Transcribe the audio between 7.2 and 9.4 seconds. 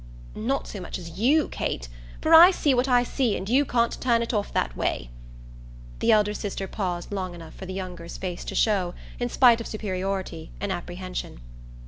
enough for the younger's face to show, in